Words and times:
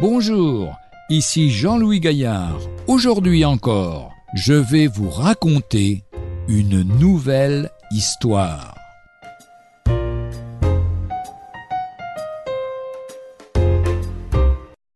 Bonjour, 0.00 0.78
ici 1.10 1.50
Jean-Louis 1.50 2.00
Gaillard. 2.00 2.58
Aujourd'hui 2.86 3.44
encore, 3.44 4.14
je 4.34 4.54
vais 4.54 4.86
vous 4.86 5.10
raconter 5.10 6.04
une 6.48 6.82
nouvelle 6.98 7.70
histoire. 7.90 8.74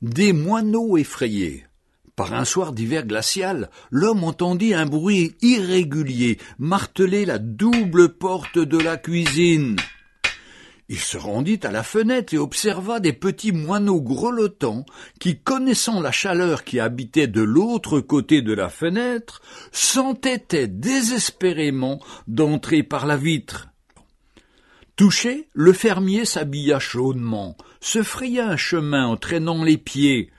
Des 0.00 0.32
moineaux 0.32 0.96
effrayés. 0.96 1.66
Par 2.14 2.32
un 2.32 2.46
soir 2.46 2.72
d'hiver 2.72 3.04
glacial, 3.04 3.68
l'homme 3.90 4.24
entendit 4.24 4.72
un 4.72 4.86
bruit 4.86 5.34
irrégulier 5.42 6.38
marteler 6.58 7.26
la 7.26 7.38
double 7.38 8.14
porte 8.14 8.58
de 8.58 8.78
la 8.78 8.96
cuisine. 8.96 9.76
Il 10.88 11.00
se 11.00 11.18
rendit 11.18 11.58
à 11.64 11.72
la 11.72 11.82
fenêtre 11.82 12.32
et 12.34 12.38
observa 12.38 13.00
des 13.00 13.12
petits 13.12 13.50
moineaux 13.50 14.00
grelottants 14.00 14.86
qui, 15.18 15.38
connaissant 15.38 16.00
la 16.00 16.12
chaleur 16.12 16.62
qui 16.62 16.78
habitait 16.78 17.26
de 17.26 17.42
l'autre 17.42 18.00
côté 18.00 18.40
de 18.40 18.52
la 18.52 18.68
fenêtre, 18.68 19.42
s'entêtaient 19.72 20.68
désespérément 20.68 21.98
d'entrer 22.28 22.84
par 22.84 23.06
la 23.06 23.16
vitre. 23.16 23.68
Touché, 24.94 25.48
le 25.52 25.72
fermier 25.72 26.24
s'habilla 26.24 26.78
chaudement, 26.78 27.56
se 27.80 28.02
fraya 28.02 28.48
un 28.48 28.56
chemin 28.56 29.06
en 29.06 29.16
traînant 29.16 29.64
les 29.64 29.76
pieds, 29.76 30.30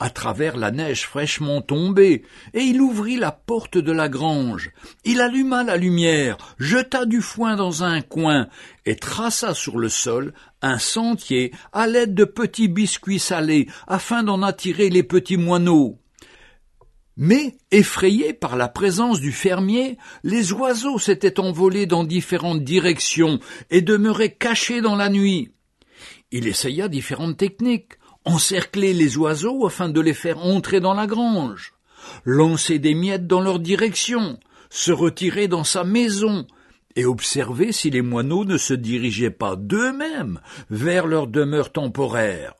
à 0.00 0.10
travers 0.10 0.56
la 0.56 0.70
neige 0.70 1.06
fraîchement 1.06 1.60
tombée, 1.60 2.24
et 2.52 2.62
il 2.62 2.80
ouvrit 2.80 3.16
la 3.16 3.32
porte 3.32 3.78
de 3.78 3.92
la 3.92 4.08
grange. 4.08 4.70
Il 5.04 5.20
alluma 5.20 5.62
la 5.62 5.76
lumière, 5.76 6.36
jeta 6.58 7.06
du 7.06 7.20
foin 7.20 7.56
dans 7.56 7.84
un 7.84 8.00
coin, 8.00 8.48
et 8.86 8.96
traça 8.96 9.54
sur 9.54 9.78
le 9.78 9.88
sol 9.88 10.34
un 10.62 10.78
sentier 10.78 11.52
à 11.72 11.86
l'aide 11.86 12.14
de 12.14 12.24
petits 12.24 12.68
biscuits 12.68 13.18
salés, 13.18 13.68
afin 13.86 14.22
d'en 14.22 14.42
attirer 14.42 14.90
les 14.90 15.04
petits 15.04 15.36
moineaux. 15.36 15.98
Mais, 17.16 17.56
effrayés 17.70 18.32
par 18.32 18.56
la 18.56 18.66
présence 18.66 19.20
du 19.20 19.30
fermier, 19.30 19.98
les 20.24 20.52
oiseaux 20.52 20.98
s'étaient 20.98 21.38
envolés 21.38 21.86
dans 21.86 22.02
différentes 22.02 22.64
directions 22.64 23.38
et 23.70 23.82
demeuraient 23.82 24.34
cachés 24.34 24.80
dans 24.80 24.96
la 24.96 25.08
nuit. 25.08 25.52
Il 26.32 26.48
essaya 26.48 26.88
différentes 26.88 27.36
techniques, 27.36 27.92
encercler 28.24 28.92
les 28.92 29.16
oiseaux 29.16 29.66
afin 29.66 29.88
de 29.88 30.00
les 30.00 30.14
faire 30.14 30.38
entrer 30.38 30.80
dans 30.80 30.94
la 30.94 31.06
grange, 31.06 31.74
lancer 32.24 32.78
des 32.78 32.94
miettes 32.94 33.26
dans 33.26 33.40
leur 33.40 33.58
direction, 33.58 34.38
se 34.70 34.92
retirer 34.92 35.48
dans 35.48 35.64
sa 35.64 35.84
maison, 35.84 36.46
et 36.96 37.04
observer 37.04 37.72
si 37.72 37.90
les 37.90 38.02
moineaux 38.02 38.44
ne 38.44 38.56
se 38.56 38.74
dirigeaient 38.74 39.30
pas 39.30 39.56
d'eux-mêmes 39.56 40.40
vers 40.70 41.06
leur 41.06 41.26
demeure 41.26 41.72
temporaire. 41.72 42.54